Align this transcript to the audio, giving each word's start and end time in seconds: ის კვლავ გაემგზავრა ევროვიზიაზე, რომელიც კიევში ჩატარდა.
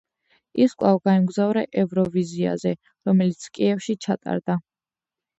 ის 0.63 0.71
კვლავ 0.77 0.95
გაემგზავრა 1.07 1.61
ევროვიზიაზე, 1.81 2.71
რომელიც 3.09 3.45
კიევში 3.59 3.95
ჩატარდა. 4.07 4.57